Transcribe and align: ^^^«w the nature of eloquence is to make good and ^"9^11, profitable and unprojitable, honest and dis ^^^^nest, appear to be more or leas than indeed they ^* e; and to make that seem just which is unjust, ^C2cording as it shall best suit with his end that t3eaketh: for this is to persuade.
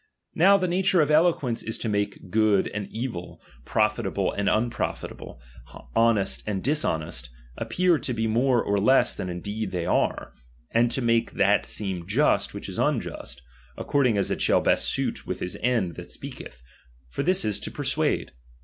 ^^^«w 0.37 0.59
the 0.59 0.67
nature 0.67 0.99
of 0.99 1.11
eloquence 1.11 1.61
is 1.61 1.77
to 1.77 1.87
make 1.87 2.31
good 2.31 2.67
and 2.69 2.89
^"9^11, 2.89 3.37
profitable 3.65 4.31
and 4.31 4.49
unprojitable, 4.49 5.37
honest 5.95 6.41
and 6.47 6.63
dis 6.63 6.81
^^^^nest, 6.83 7.29
appear 7.55 7.99
to 7.99 8.11
be 8.11 8.25
more 8.25 8.63
or 8.63 8.79
leas 8.79 9.13
than 9.15 9.29
indeed 9.29 9.69
they 9.69 9.83
^* 9.83 9.85
e; 10.27 10.35
and 10.71 10.89
to 10.89 11.03
make 11.03 11.33
that 11.33 11.67
seem 11.67 12.07
just 12.07 12.51
which 12.55 12.67
is 12.67 12.79
unjust, 12.79 13.43
^C2cording 13.77 14.17
as 14.17 14.31
it 14.31 14.41
shall 14.41 14.59
best 14.59 14.85
suit 14.85 15.27
with 15.27 15.39
his 15.39 15.55
end 15.61 15.93
that 15.97 16.07
t3eaketh: 16.07 16.63
for 17.11 17.21
this 17.21 17.45
is 17.45 17.59
to 17.59 17.69
persuade. 17.69 18.31